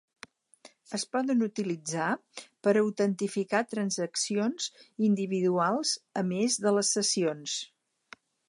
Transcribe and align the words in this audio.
Es 0.97 1.03
poden 1.15 1.43
utilitzar 1.47 2.07
per 2.67 2.73
autentificar 2.81 3.61
transaccions 3.75 4.71
individuals 5.11 5.95
a 6.23 6.29
més 6.35 6.61
de 6.65 6.77
les 6.81 6.95
sessions. 6.99 7.61